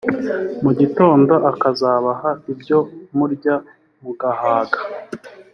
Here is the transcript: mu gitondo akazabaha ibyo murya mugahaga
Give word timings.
mu 0.63 0.71
gitondo 0.79 1.33
akazabaha 1.51 2.29
ibyo 2.51 2.79
murya 3.17 3.55
mugahaga 4.01 4.79